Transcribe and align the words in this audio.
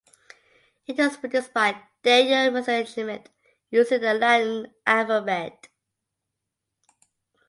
It 0.87 0.97
was 0.97 1.15
produced 1.17 1.53
by 1.53 1.79
Daniel 2.01 2.51
Messerschmidt 2.51 3.29
using 3.69 4.01
the 4.01 4.15
Latin 4.15 4.73
alphabet. 4.87 5.67